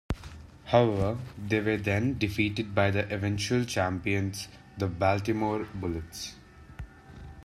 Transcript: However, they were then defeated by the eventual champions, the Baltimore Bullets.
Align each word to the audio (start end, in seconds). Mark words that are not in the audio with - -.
However, 0.65 1.19
they 1.37 1.59
were 1.59 1.77
then 1.77 2.17
defeated 2.17 2.73
by 2.73 2.89
the 2.89 3.07
eventual 3.13 3.65
champions, 3.65 4.47
the 4.75 4.87
Baltimore 4.87 5.67
Bullets. 5.75 6.33